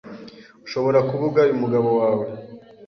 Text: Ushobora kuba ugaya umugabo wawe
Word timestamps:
Ushobora 0.65 0.99
kuba 1.07 1.23
ugaya 1.29 1.51
umugabo 1.53 1.89
wawe 1.99 2.25